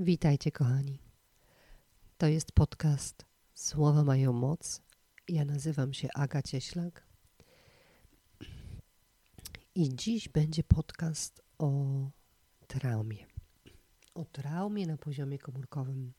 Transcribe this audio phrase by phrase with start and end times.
[0.00, 0.98] Witajcie, kochani.
[2.18, 3.24] To jest podcast
[3.54, 4.82] Słowa mają moc.
[5.28, 7.06] Ja nazywam się Aga Cieślak.
[9.74, 11.84] I dziś będzie podcast o
[12.66, 13.26] traumie.
[14.14, 16.12] O traumie na poziomie komórkowym.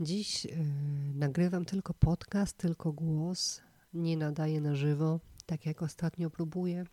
[0.00, 0.56] Dziś yy,
[1.14, 3.62] nagrywam tylko podcast, tylko głos.
[3.94, 6.84] Nie nadaję na żywo, tak jak ostatnio próbuję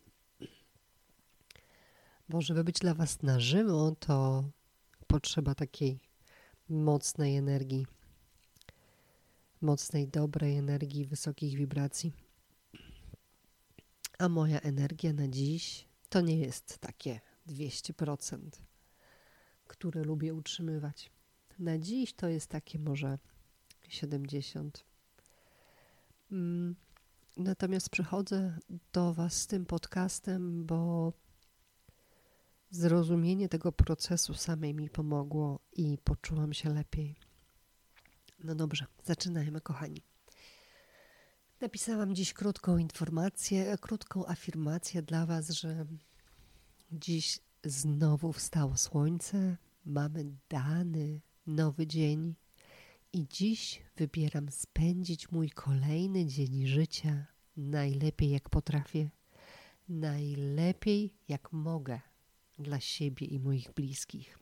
[2.28, 4.44] bo żeby być dla Was na żywo, to
[5.06, 5.98] potrzeba takiej
[6.68, 7.86] mocnej energii,
[9.60, 12.12] mocnej, dobrej energii, wysokich wibracji.
[14.18, 18.38] A moja energia na dziś to nie jest takie 200%,
[19.66, 21.10] które lubię utrzymywać.
[21.58, 23.18] Na dziś to jest takie może
[23.88, 24.84] 70.
[26.32, 26.76] Mm,
[27.36, 28.58] natomiast przychodzę
[28.92, 31.12] do Was z tym podcastem, bo
[32.74, 37.16] Zrozumienie tego procesu samej mi pomogło i poczułam się lepiej.
[38.44, 40.02] No dobrze, zaczynajmy, kochani.
[41.60, 45.86] Napisałam dziś krótką informację, krótką afirmację dla Was, że
[46.92, 52.34] dziś znowu wstało słońce, mamy dany nowy dzień
[53.12, 59.10] i dziś wybieram spędzić mój kolejny dzień życia najlepiej jak potrafię,
[59.88, 62.00] najlepiej jak mogę
[62.58, 64.38] dla siebie i moich bliskich.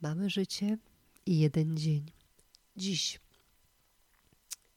[0.00, 0.78] Mamy życie
[1.26, 2.12] i jeden dzień.
[2.76, 3.20] Dziś.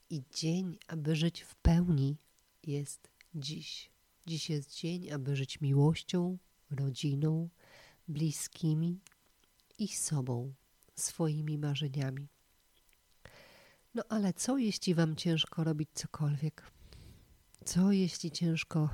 [0.09, 2.17] I dzień, aby żyć w pełni,
[2.63, 3.89] jest dziś.
[4.27, 6.37] Dziś jest dzień, aby żyć miłością,
[6.69, 7.49] rodziną,
[8.07, 8.99] bliskimi
[9.77, 10.53] i sobą,
[10.95, 12.27] swoimi marzeniami.
[13.95, 16.71] No ale co jeśli Wam ciężko robić cokolwiek?
[17.65, 18.89] Co jeśli ciężko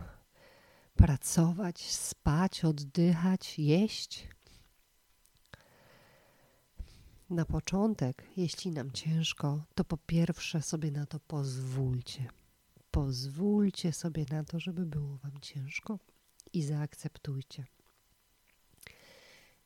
[0.96, 4.28] pracować, spać, oddychać, jeść.
[7.30, 12.30] Na początek, jeśli nam ciężko, to po pierwsze sobie na to pozwólcie.
[12.92, 16.00] Pozwólcie sobie na to, żeby było Wam ciężko
[16.54, 17.66] i zaakceptujcie.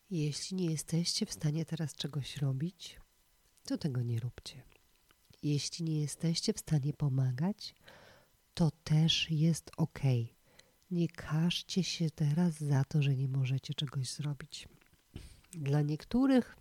[0.09, 2.99] Jeśli nie jesteście w stanie teraz czegoś robić,
[3.63, 4.63] to tego nie róbcie.
[5.43, 7.75] Jeśli nie jesteście w stanie pomagać,
[8.53, 9.99] to też jest ok.
[10.91, 14.67] Nie każcie się teraz za to, że nie możecie czegoś zrobić.
[15.51, 16.57] Dla niektórych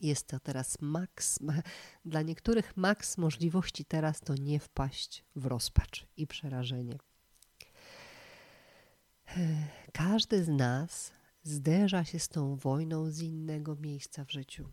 [0.00, 1.38] jest to teraz maks,
[2.04, 6.98] dla niektórych maks możliwości teraz to nie wpaść w rozpacz i przerażenie.
[9.92, 11.12] Każdy z nas
[11.42, 14.68] zderza się z tą wojną z innego miejsca w życiu.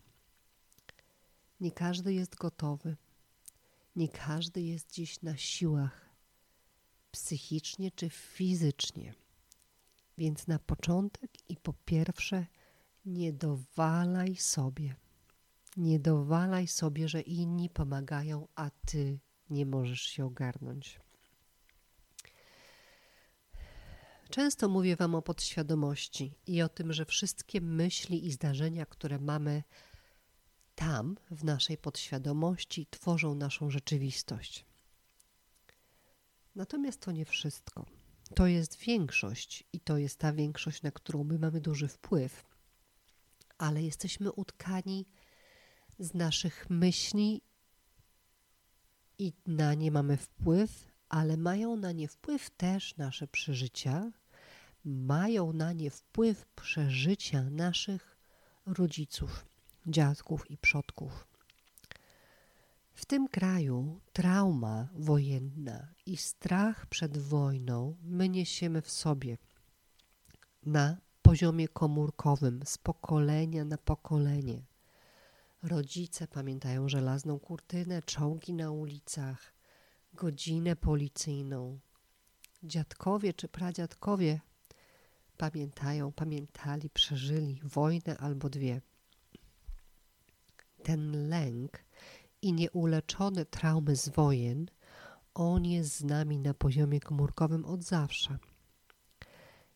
[1.59, 2.95] Nie każdy jest gotowy.
[3.95, 6.04] Nie każdy jest dziś na siłach
[7.15, 9.13] psychicznie czy fizycznie.
[10.17, 12.45] Więc na początek i po pierwsze,
[13.05, 14.95] nie dowalaj sobie.
[15.77, 20.99] Nie dowalaj sobie, że inni pomagają, a ty nie możesz się ogarnąć.
[24.29, 29.63] Często mówię Wam o podświadomości i o tym, że wszystkie myśli i zdarzenia, które mamy
[30.75, 34.65] tam, w naszej podświadomości, tworzą naszą rzeczywistość.
[36.55, 37.85] Natomiast to nie wszystko.
[38.35, 42.45] To jest większość i to jest ta większość, na którą my mamy duży wpływ.
[43.57, 45.05] Ale jesteśmy utkani
[45.99, 47.41] z naszych myśli
[49.17, 54.11] i na nie mamy wpływ, ale mają na nie wpływ też nasze przeżycia,
[54.85, 58.17] mają na nie wpływ przeżycia naszych
[58.65, 59.45] rodziców,
[59.87, 61.34] dziadków i przodków.
[62.95, 69.37] W tym kraju trauma wojenna i strach przed wojną my niesiemy w sobie
[70.65, 74.65] na poziomie komórkowym, z pokolenia na pokolenie.
[75.63, 79.53] Rodzice pamiętają żelazną kurtynę, czołgi na ulicach,
[80.13, 81.79] godzinę policyjną.
[82.63, 84.39] Dziadkowie czy pradziadkowie
[85.37, 88.81] pamiętają, pamiętali, przeżyli wojnę albo dwie.
[90.83, 91.84] Ten lęk
[92.45, 94.65] i nieuleczone traumy z wojen,
[95.33, 98.37] on jest z nami na poziomie komórkowym od zawsze.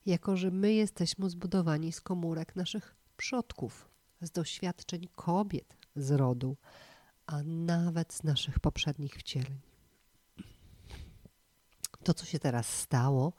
[0.05, 3.89] Jako, że my jesteśmy zbudowani z komórek naszych przodków,
[4.21, 6.57] z doświadczeń kobiet z rodu,
[7.25, 9.59] a nawet z naszych poprzednich wcieleń.
[12.03, 13.33] To, co się teraz stało,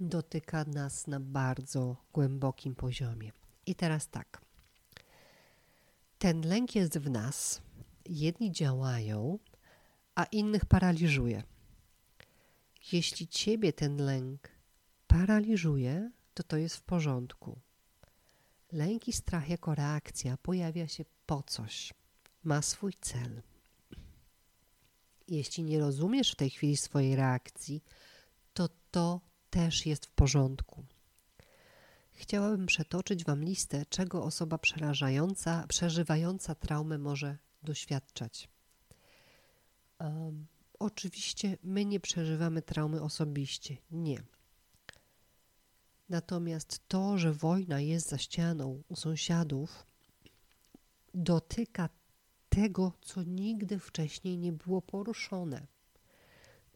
[0.00, 3.32] dotyka nas na bardzo głębokim poziomie.
[3.66, 4.40] I teraz tak.
[6.18, 7.62] Ten lęk jest w nas,
[8.06, 9.38] jedni działają,
[10.14, 11.42] a innych paraliżuje.
[12.92, 14.48] Jeśli ciebie ten lęk
[15.06, 17.58] paraliżuje, to to jest w porządku.
[18.72, 21.94] Lęk i strach jako reakcja pojawia się po coś,
[22.44, 23.42] ma swój cel.
[25.28, 27.84] Jeśli nie rozumiesz w tej chwili swojej reakcji,
[28.54, 29.20] to to
[29.50, 30.84] też jest w porządku.
[32.12, 38.48] Chciałabym przetoczyć Wam listę, czego osoba przerażająca, przeżywająca traumę może doświadczać.
[39.98, 40.46] Um,
[40.78, 44.22] oczywiście my nie przeżywamy traumy osobiście, nie.
[46.08, 49.86] Natomiast to, że wojna jest za ścianą u sąsiadów,
[51.14, 51.88] dotyka
[52.48, 55.66] tego, co nigdy wcześniej nie było poruszone,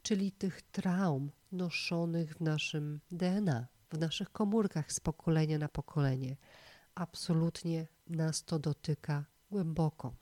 [0.03, 6.37] czyli tych traum noszonych w naszym DNA, w naszych komórkach z pokolenia na pokolenie.
[6.95, 10.15] Absolutnie nas to dotyka głęboko.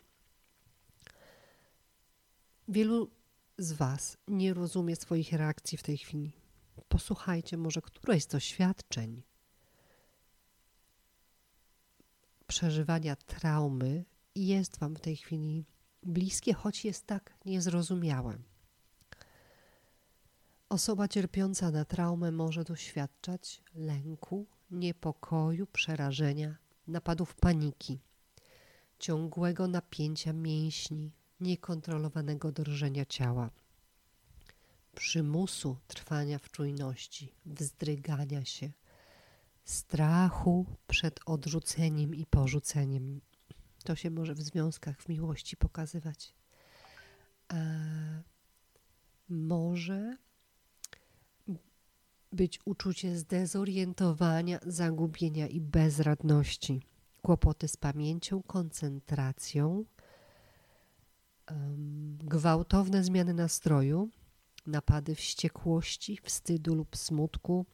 [2.68, 3.10] Wielu
[3.58, 6.32] z Was nie rozumie swoich reakcji w tej chwili.
[6.88, 9.22] Posłuchajcie może któreś z doświadczeń
[12.46, 15.64] przeżywania traumy jest Wam w tej chwili
[16.02, 18.38] bliskie, choć jest tak niezrozumiałe.
[20.68, 26.56] Osoba cierpiąca na traumę może doświadczać lęku, niepokoju, przerażenia,
[26.86, 28.00] napadów paniki,
[28.98, 33.50] ciągłego napięcia mięśni, niekontrolowanego drżenia ciała,
[34.94, 38.72] przymusu trwania w czujności, wzdrygania się,
[39.64, 43.20] strachu przed odrzuceniem i porzuceniem.
[43.84, 46.34] To się może w związkach, w miłości pokazywać.
[47.48, 47.54] A
[49.28, 50.16] może
[52.32, 56.82] być uczucie zdezorientowania, zagubienia i bezradności,
[57.22, 59.84] kłopoty z pamięcią, koncentracją,
[62.18, 64.08] gwałtowne zmiany nastroju,
[64.66, 67.66] napady wściekłości, wstydu lub smutku,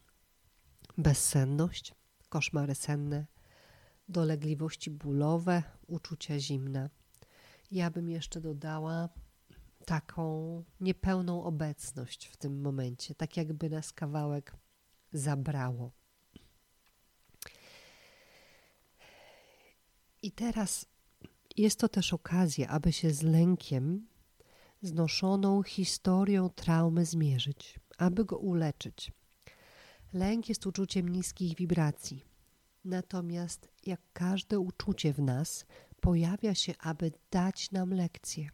[0.97, 1.95] bezsenność,
[2.29, 3.25] koszmary senne,
[4.09, 6.89] dolegliwości bólowe, uczucia zimna.
[7.71, 9.09] Ja bym jeszcze dodała
[9.85, 14.55] taką niepełną obecność w tym momencie, tak jakby nas kawałek
[15.13, 15.91] zabrało.
[20.21, 20.85] I teraz
[21.57, 24.07] jest to też okazja, aby się z lękiem,
[24.81, 29.11] znoszoną historią traumy zmierzyć, aby go uleczyć.
[30.13, 32.25] Lęk jest uczuciem niskich wibracji.
[32.85, 35.65] Natomiast, jak każde uczucie w nas,
[36.01, 38.49] pojawia się, aby dać nam lekcję.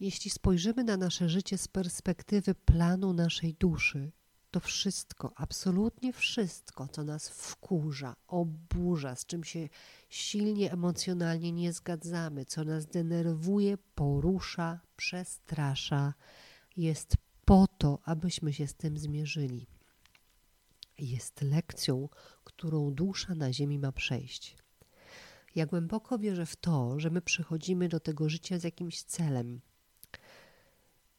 [0.00, 4.12] Jeśli spojrzymy na nasze życie z perspektywy planu naszej duszy,
[4.50, 9.68] to wszystko, absolutnie wszystko, co nas wkurza, oburza, z czym się
[10.08, 16.14] silnie emocjonalnie nie zgadzamy, co nas denerwuje, porusza, przestrasza,
[16.76, 19.66] jest po to, abyśmy się z tym zmierzyli.
[20.98, 22.08] Jest lekcją,
[22.44, 24.56] którą dusza na ziemi ma przejść.
[25.54, 29.60] Ja głęboko wierzę w to, że my przychodzimy do tego życia z jakimś celem,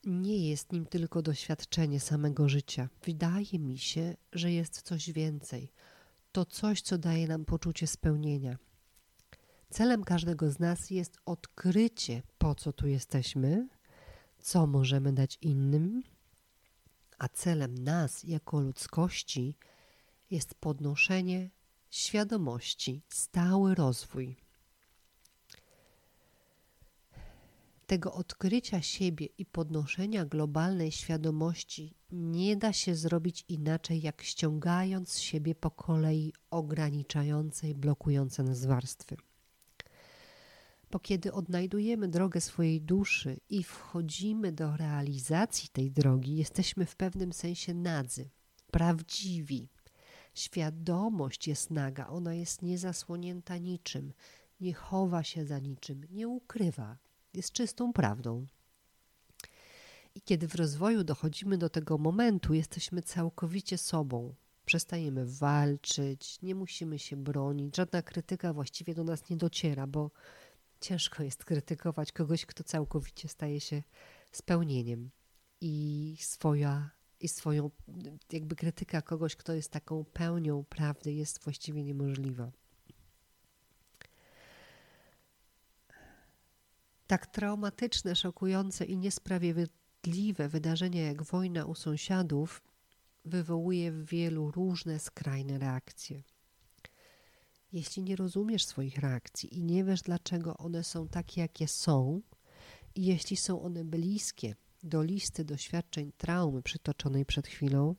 [0.03, 2.89] nie jest nim tylko doświadczenie samego życia.
[3.05, 5.71] Wydaje mi się, że jest coś więcej.
[6.31, 8.57] To coś, co daje nam poczucie spełnienia.
[9.69, 13.67] Celem każdego z nas jest odkrycie, po co tu jesteśmy,
[14.39, 16.03] co możemy dać innym,
[17.17, 19.57] a celem nas jako ludzkości
[20.31, 21.49] jest podnoszenie
[21.89, 24.37] świadomości, stały rozwój.
[27.91, 35.19] Tego odkrycia siebie i podnoszenia globalnej świadomości nie da się zrobić inaczej, jak ściągając z
[35.19, 39.17] siebie po kolei ograniczające i blokujące nas warstwy.
[40.91, 47.33] Bo kiedy odnajdujemy drogę swojej duszy i wchodzimy do realizacji tej drogi, jesteśmy w pewnym
[47.33, 48.29] sensie nadzy,
[48.71, 49.69] prawdziwi.
[50.33, 54.13] Świadomość jest naga, ona jest niezasłonięta niczym,
[54.61, 56.97] nie chowa się za niczym, nie ukrywa
[57.33, 58.47] jest czystą prawdą.
[60.15, 64.35] I kiedy w rozwoju dochodzimy do tego momentu, jesteśmy całkowicie sobą.
[64.65, 70.11] Przestajemy walczyć, nie musimy się bronić, żadna krytyka właściwie do nas nie dociera, bo
[70.81, 73.83] ciężko jest krytykować kogoś, kto całkowicie staje się
[74.31, 75.11] spełnieniem.
[75.61, 76.89] I swoja
[77.21, 77.71] i swoją
[78.31, 82.51] jakby krytyka kogoś, kto jest taką pełnią prawdy, jest właściwie niemożliwa.
[87.11, 92.61] Tak traumatyczne, szokujące i niesprawiedliwe wydarzenia jak wojna u sąsiadów
[93.25, 96.23] wywołuje w wielu różne skrajne reakcje.
[97.71, 102.21] Jeśli nie rozumiesz swoich reakcji i nie wiesz, dlaczego one są takie, jakie są,
[102.95, 107.95] i jeśli są one bliskie do listy doświadczeń traumy przytoczonej przed chwilą,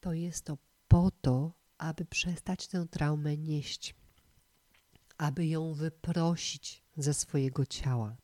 [0.00, 0.58] to jest to
[0.88, 3.94] po to, aby przestać tę traumę nieść,
[5.18, 8.16] aby ją wyprosić ze swojego ciała.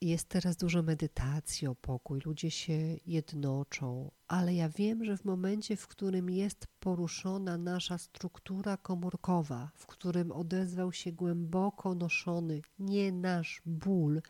[0.00, 5.76] Jest teraz dużo medytacji o pokój, ludzie się jednoczą, ale ja wiem, że w momencie,
[5.76, 13.62] w którym jest poruszona nasza struktura komórkowa, w którym odezwał się głęboko noszony nie nasz
[13.66, 14.22] ból,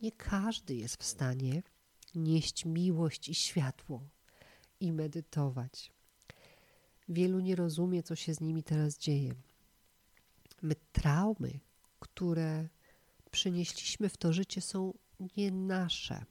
[0.00, 1.62] nie każdy jest w stanie
[2.14, 4.02] nieść miłość i światło
[4.80, 5.92] i medytować.
[7.08, 9.34] Wielu nie rozumie, co się z nimi teraz dzieje.
[10.64, 11.60] My traumy,
[12.00, 12.68] które
[13.30, 14.94] przynieśliśmy w to życie, są
[15.36, 16.24] nie nasze.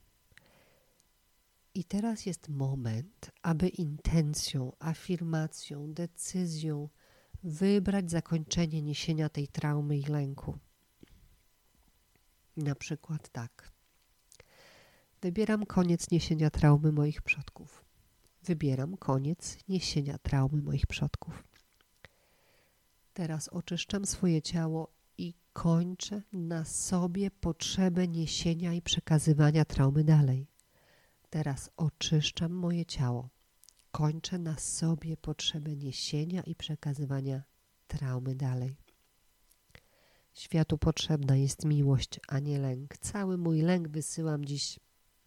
[1.74, 6.90] I teraz jest moment, aby intencją, afirmacją, decyzją
[7.44, 10.60] wybrać zakończenie niesienia tej traumy i lęku.
[12.58, 13.72] Na przykład tak.
[15.22, 17.84] Wybieram koniec niesienia traumy moich przodków.
[18.44, 21.53] Wybieram koniec niesienia traumy moich przodków.
[23.14, 30.48] Teraz oczyszczam swoje ciało i kończę na sobie potrzebę niesienia i przekazywania traumy dalej.
[31.30, 33.30] Teraz oczyszczam moje ciało.
[33.92, 37.44] Kończę na sobie potrzebę niesienia i przekazywania
[37.88, 38.76] traumy dalej.
[40.34, 42.98] Światu potrzebna jest miłość, a nie lęk.
[42.98, 44.80] Cały mój lęk wysyłam dziś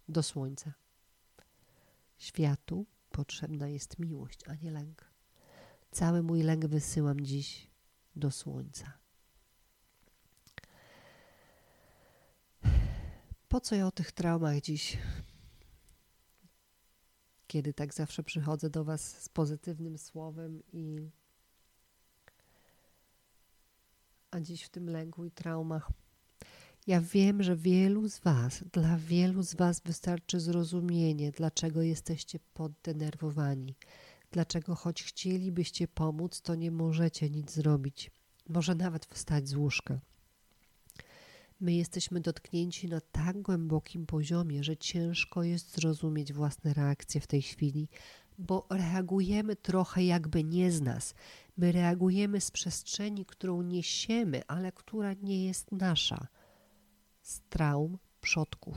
[0.09, 0.73] do słońca.
[2.19, 5.05] Światu potrzebna jest miłość, a nie lęk.
[5.91, 7.66] Cały mój lęk wysyłam dziś
[8.17, 8.93] do słońca.
[13.49, 14.99] Po co ja o tych traumach dziś?
[17.47, 21.11] Kiedy tak zawsze przychodzę do Was z pozytywnym słowem i
[24.31, 25.91] a dziś w tym lęku i traumach.
[26.87, 33.75] Ja wiem, że wielu z Was, dla wielu z Was wystarczy zrozumienie, dlaczego jesteście poddenerwowani,
[34.31, 38.11] dlaczego choć chcielibyście pomóc, to nie możecie nic zrobić,
[38.49, 40.01] może nawet wstać z łóżka.
[41.61, 47.43] My jesteśmy dotknięci na tak głębokim poziomie, że ciężko jest zrozumieć własne reakcje w tej
[47.43, 47.89] chwili,
[48.39, 51.15] bo reagujemy trochę jakby nie z nas.
[51.57, 56.27] My reagujemy z przestrzeni, którą niesiemy, ale która nie jest nasza.
[57.23, 58.77] Z traum przodków.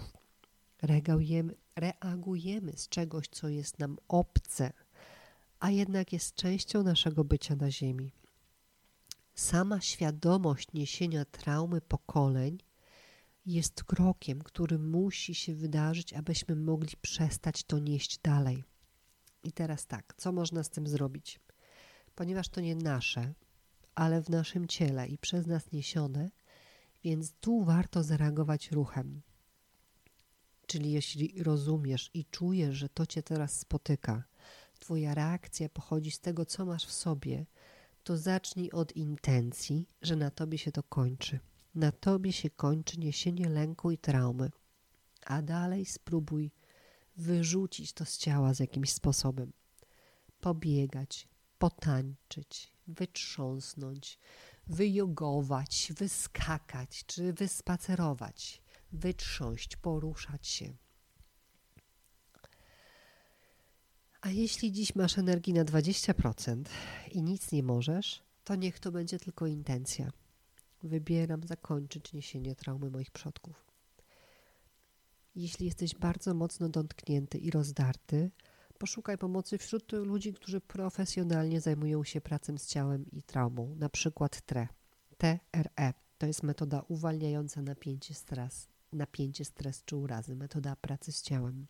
[0.81, 4.73] Reagujemy, reagujemy z czegoś, co jest nam obce,
[5.59, 8.11] a jednak jest częścią naszego bycia na Ziemi.
[9.35, 12.57] Sama świadomość niesienia traumy pokoleń
[13.45, 18.63] jest krokiem, który musi się wydarzyć, abyśmy mogli przestać to nieść dalej.
[19.43, 21.39] I teraz tak, co można z tym zrobić?
[22.15, 23.33] Ponieważ to nie nasze,
[23.95, 26.29] ale w naszym ciele i przez nas niesione,
[27.03, 29.21] więc tu warto zareagować ruchem.
[30.67, 34.23] Czyli jeśli rozumiesz i czujesz, że to cię teraz spotyka,
[34.79, 37.45] twoja reakcja pochodzi z tego, co masz w sobie,
[38.03, 41.39] to zacznij od intencji, że na tobie się to kończy.
[41.75, 44.51] Na tobie się kończy niesienie lęku i traumy,
[45.25, 46.51] a dalej spróbuj
[47.17, 49.53] wyrzucić to z ciała z jakimś sposobem.
[50.41, 54.19] Pobiegać, potańczyć, wytrząsnąć,
[54.67, 60.73] wyjogować, wyskakać czy wyspacerować, wytrząść, poruszać się.
[64.21, 66.63] A jeśli dziś masz energii na 20%
[67.11, 70.11] i nic nie możesz, to niech to będzie tylko intencja.
[70.83, 73.65] Wybieram zakończyć niesienie traumy moich przodków.
[75.35, 78.31] Jeśli jesteś bardzo mocno dotknięty i rozdarty,
[78.77, 84.41] poszukaj pomocy wśród ludzi, którzy profesjonalnie zajmują się pracą z ciałem i traumą, na przykład
[84.41, 84.67] TRE.
[85.17, 91.67] TRE to jest metoda uwalniająca napięcie, stres, napięcie, stres czy urazy, metoda pracy z ciałem.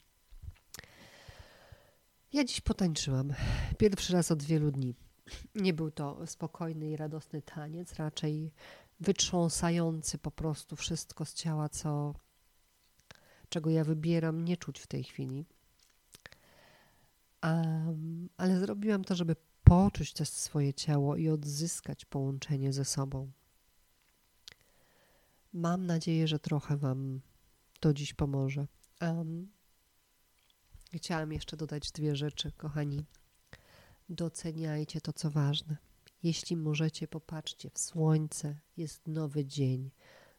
[2.34, 3.34] Ja dziś potańczyłam.
[3.78, 4.96] Pierwszy raz od wielu dni.
[5.56, 8.52] Nie był to spokojny i radosny taniec, raczej
[9.00, 12.14] wytrząsający po prostu wszystko z ciała, co,
[13.50, 15.46] czego ja wybieram nie czuć w tej chwili.
[17.44, 23.32] Um, ale zrobiłam to, żeby poczuć też swoje ciało i odzyskać połączenie ze sobą.
[25.54, 27.22] Mam nadzieję, że trochę Wam
[27.80, 28.68] to dziś pomoże.
[29.02, 29.48] Um,
[30.98, 33.06] chciałam jeszcze dodać dwie rzeczy, kochani.
[34.10, 35.78] Doceniajcie to, co ważne.
[36.24, 39.92] Jeśli możecie, popatrzcie w słońce, jest nowy dzień.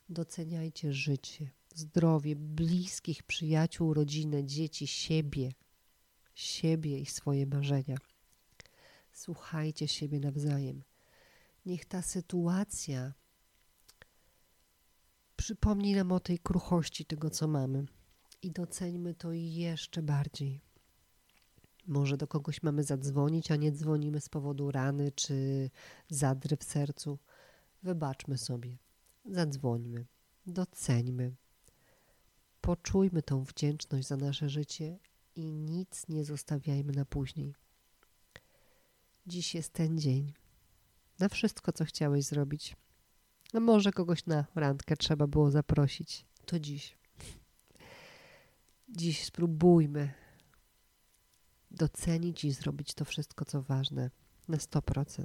[0.08, 5.52] Doceniajcie życie, zdrowie, bliskich, przyjaciół, rodzinę, dzieci, siebie,
[6.34, 7.96] siebie i swoje marzenia.
[9.12, 10.82] Słuchajcie siebie nawzajem.
[11.66, 13.12] Niech ta sytuacja
[15.36, 17.86] przypomni nam o tej kruchości tego, co mamy
[18.42, 20.60] i doceńmy to jeszcze bardziej.
[21.86, 25.70] Może do kogoś mamy zadzwonić, a nie dzwonimy z powodu rany czy
[26.08, 27.18] zadry w sercu.
[27.82, 28.78] Wybaczmy sobie,
[29.24, 30.06] zadzwońmy,
[30.46, 31.34] doceńmy,
[32.60, 34.98] poczujmy tą wdzięczność za nasze życie
[35.36, 37.54] i nic nie zostawiajmy na później.
[39.26, 40.32] Dziś jest ten dzień
[41.18, 42.76] na wszystko, co chciałeś zrobić.
[43.54, 46.26] A może kogoś na randkę trzeba było zaprosić.
[46.46, 46.99] To dziś.
[48.96, 50.12] Dziś spróbujmy
[51.70, 54.10] docenić i zrobić to wszystko, co ważne,
[54.48, 55.24] na 100%.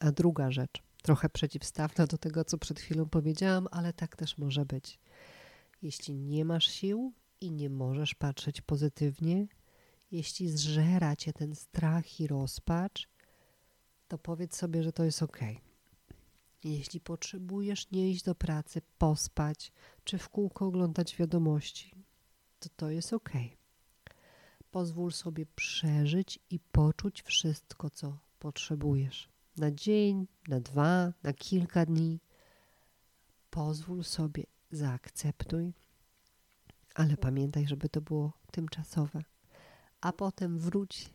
[0.00, 4.66] A druga rzecz, trochę przeciwstawna do tego, co przed chwilą powiedziałam, ale tak też może
[4.66, 4.98] być.
[5.82, 9.46] Jeśli nie masz sił i nie możesz patrzeć pozytywnie,
[10.10, 13.08] jeśli zżera cię ten strach i rozpacz,
[14.08, 15.38] to powiedz sobie, że to jest ok.
[16.64, 19.72] Jeśli potrzebujesz nie iść do pracy, pospać,
[20.04, 21.94] czy w kółko oglądać wiadomości,
[22.58, 23.30] to to jest ok.
[24.70, 29.28] Pozwól sobie przeżyć i poczuć wszystko, co potrzebujesz.
[29.56, 32.20] Na dzień, na dwa, na kilka dni.
[33.50, 35.72] Pozwól sobie, zaakceptuj,
[36.94, 39.24] ale pamiętaj, żeby to było tymczasowe.
[40.00, 41.10] A potem wróć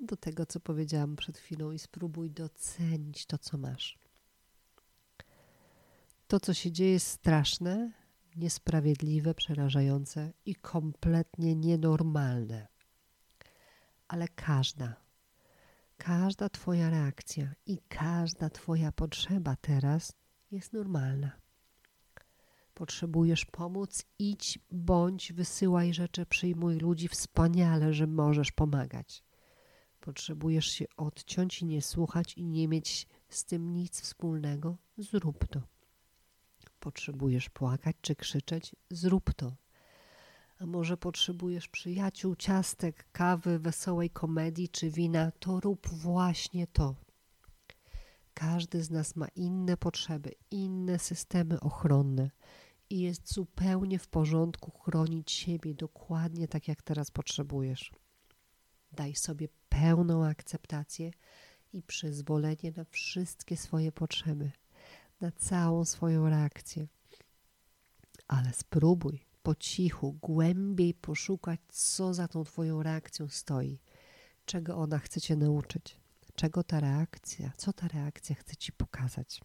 [0.00, 4.03] do tego, co powiedziałam przed chwilą i spróbuj docenić to, co masz.
[6.34, 7.92] To, co się dzieje, jest straszne,
[8.36, 12.68] niesprawiedliwe, przerażające i kompletnie nienormalne.
[14.08, 14.96] Ale każda,
[15.96, 20.12] każda Twoja reakcja i każda Twoja potrzeba teraz
[20.50, 21.32] jest normalna.
[22.74, 29.24] Potrzebujesz pomóc, idź, bądź, wysyłaj rzeczy, przyjmuj ludzi, wspaniale, że możesz pomagać.
[30.00, 35.73] Potrzebujesz się odciąć i nie słuchać i nie mieć z tym nic wspólnego, zrób to.
[36.84, 38.76] Potrzebujesz płakać czy krzyczeć?
[38.90, 39.56] Zrób to.
[40.58, 45.30] A może potrzebujesz przyjaciół, ciastek, kawy, wesołej komedii czy wina?
[45.30, 46.94] To rób właśnie to.
[48.34, 52.30] Każdy z nas ma inne potrzeby, inne systemy ochronne
[52.90, 57.92] i jest zupełnie w porządku chronić siebie dokładnie tak, jak teraz potrzebujesz.
[58.92, 61.10] Daj sobie pełną akceptację
[61.72, 64.50] i przyzwolenie na wszystkie swoje potrzeby
[65.20, 66.86] na całą swoją reakcję.
[68.28, 73.78] Ale spróbuj po cichu, głębiej poszukać, co za tą Twoją reakcją stoi,
[74.44, 76.00] czego ona chce Cię nauczyć,
[76.34, 79.40] czego ta reakcja, co ta reakcja chce Ci pokazać.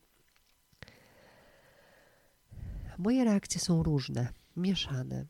[2.97, 5.25] Moje reakcje są różne, mieszane.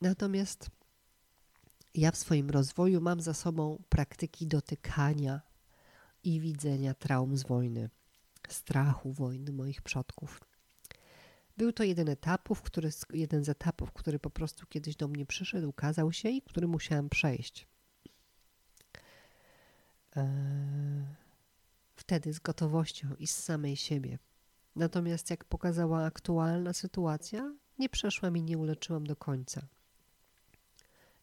[0.00, 0.70] Natomiast
[1.94, 5.40] ja w swoim rozwoju mam za sobą praktyki dotykania
[6.24, 7.90] i widzenia traum z wojny
[8.52, 10.40] strachu wojny moich przodków.
[11.56, 15.68] Był to jeden, etapów, który, jeden z etapów, który po prostu kiedyś do mnie przyszedł,
[15.68, 17.66] ukazał się i który musiałam przejść.
[20.16, 20.24] Eee,
[21.96, 24.18] wtedy z gotowością i z samej siebie.
[24.76, 29.68] Natomiast jak pokazała aktualna sytuacja, nie przeszłam i nie uleczyłam do końca.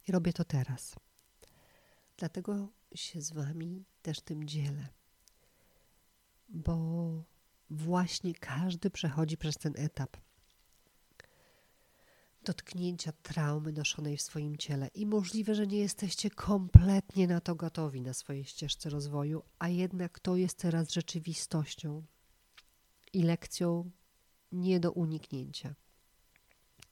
[0.07, 0.95] I robię to teraz.
[2.17, 4.87] Dlatego się z Wami też tym dzielę
[6.49, 7.23] bo
[7.69, 10.17] właśnie każdy przechodzi przez ten etap
[12.45, 18.01] dotknięcia traumy noszonej w swoim ciele i możliwe, że nie jesteście kompletnie na to gotowi
[18.01, 22.03] na swojej ścieżce rozwoju, a jednak to jest teraz rzeczywistością
[23.13, 23.91] i lekcją
[24.51, 25.75] nie do uniknięcia.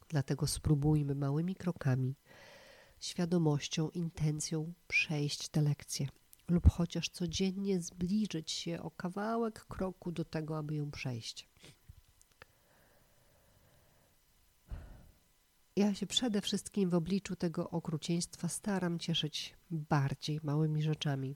[0.10, 2.16] Dlatego spróbujmy małymi krokami,
[3.00, 6.08] świadomością, intencją przejść te lekcje
[6.48, 11.48] lub chociaż codziennie zbliżyć się o kawałek kroku do tego, aby ją przejść.
[15.76, 21.36] Ja się przede wszystkim w obliczu tego okrucieństwa staram cieszyć bardziej małymi rzeczami.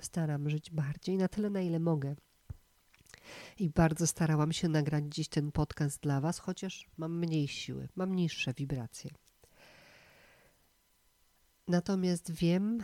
[0.00, 2.16] Staram żyć bardziej na tyle, na ile mogę.
[3.58, 8.14] I bardzo starałam się nagrać dziś ten podcast dla Was, chociaż mam mniej siły, mam
[8.14, 9.10] niższe wibracje.
[11.68, 12.82] Natomiast wiem,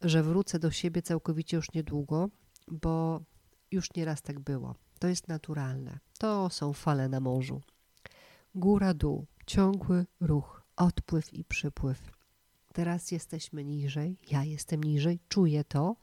[0.00, 2.28] że wrócę do siebie całkowicie już niedługo,
[2.68, 3.20] bo
[3.70, 4.74] już nieraz tak było.
[4.98, 5.98] To jest naturalne.
[6.18, 7.62] To są fale na morzu.
[8.54, 12.10] Góra, dół, ciągły ruch, odpływ i przypływ.
[12.72, 15.96] Teraz jesteśmy niżej, ja jestem niżej, czuję to,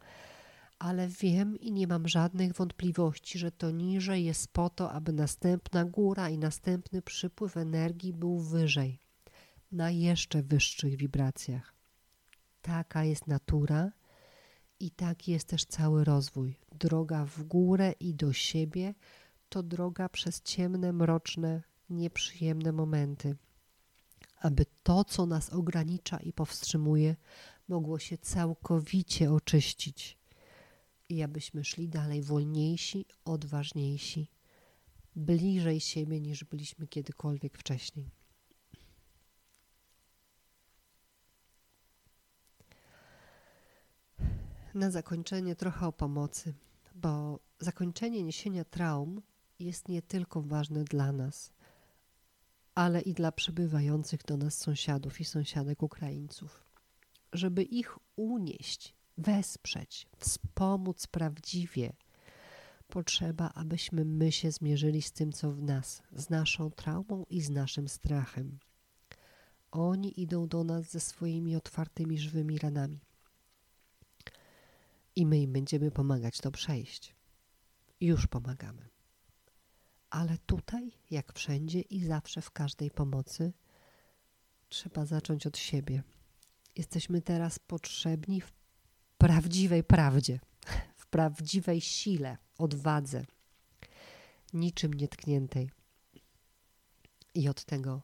[0.80, 5.86] ale wiem i nie mam żadnych wątpliwości, że to niżej jest po to, aby następna
[5.86, 9.00] góra i następny przypływ energii był wyżej,
[9.72, 11.75] na jeszcze wyższych wibracjach.
[12.66, 13.92] Taka jest natura
[14.80, 16.56] i taki jest też cały rozwój.
[16.72, 18.94] Droga w górę i do siebie
[19.50, 23.36] to droga przez ciemne, mroczne, nieprzyjemne momenty.
[24.42, 27.16] aby to, co nas ogranicza i powstrzymuje,
[27.68, 30.18] mogło się całkowicie oczyścić
[31.10, 34.32] i abyśmy szli dalej wolniejsi, odważniejsi,
[35.16, 38.12] bliżej siebie niż byliśmy kiedykolwiek wcześniej.
[44.76, 46.54] Na zakończenie trochę o pomocy,
[46.96, 49.22] bo zakończenie niesienia traum
[49.60, 51.52] jest nie tylko ważne dla nas,
[52.74, 56.64] ale i dla przybywających do nas sąsiadów i sąsiadek Ukraińców.
[57.34, 61.94] Żeby ich unieść, wesprzeć, wspomóc prawdziwie,
[62.88, 67.50] potrzeba, abyśmy my się zmierzyli z tym, co w nas, z naszą traumą i z
[67.50, 68.60] naszym strachem.
[69.72, 73.00] Oni idą do nas ze swoimi otwartymi, żywymi ranami.
[75.16, 77.16] I my im będziemy pomagać to przejść.
[78.02, 78.90] Już pomagamy.
[80.10, 83.54] Ale tutaj, jak wszędzie i zawsze w każdej pomocy,
[84.70, 86.04] trzeba zacząć od siebie.
[86.76, 88.54] Jesteśmy teraz potrzebni w
[89.18, 90.40] prawdziwej prawdzie,
[90.96, 93.26] w prawdziwej sile, odwadze,
[94.54, 95.70] niczym nietkniętej.
[97.34, 98.02] I od tego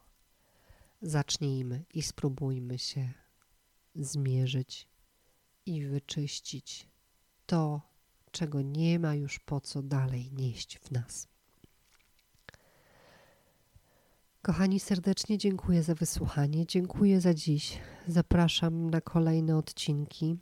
[1.02, 3.14] zacznijmy i spróbujmy się
[3.96, 4.88] zmierzyć
[5.66, 6.91] i wyczyścić
[7.52, 7.82] to,
[8.32, 11.28] czego nie ma już po co dalej nieść w nas.
[14.42, 16.66] Kochani, serdecznie dziękuję za wysłuchanie.
[16.66, 17.80] Dziękuję za dziś.
[18.08, 20.38] Zapraszam na kolejne odcinki.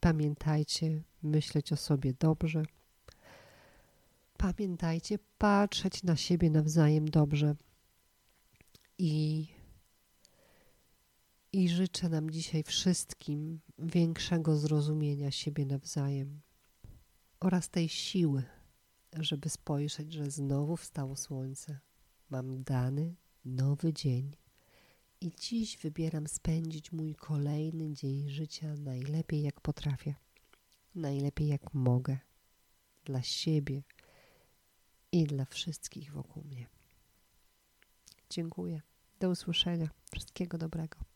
[0.00, 2.62] Pamiętajcie myśleć o sobie dobrze.
[4.36, 7.56] Pamiętajcie patrzeć na siebie nawzajem dobrze.
[8.98, 9.46] I,
[11.56, 16.40] I życzę nam dzisiaj wszystkim większego zrozumienia siebie nawzajem
[17.40, 18.42] oraz tej siły
[19.18, 21.78] żeby spojrzeć, że znowu wstało słońce.
[22.30, 23.14] Mam dany
[23.44, 24.36] nowy dzień
[25.20, 30.14] i dziś wybieram spędzić mój kolejny dzień życia najlepiej jak potrafię,
[30.94, 32.18] najlepiej jak mogę,
[33.04, 33.82] dla siebie
[35.12, 36.66] i dla wszystkich wokół mnie.
[38.30, 38.80] Dziękuję.
[39.20, 39.90] Do usłyszenia.
[40.12, 41.15] Wszystkiego dobrego.